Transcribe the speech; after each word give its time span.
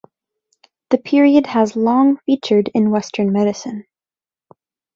The 0.89 0.97
period 0.97 1.45
has 1.45 1.75
long 1.75 2.17
featured 2.25 2.71
in 2.73 2.89
western 2.89 3.31
medicine. 3.31 3.85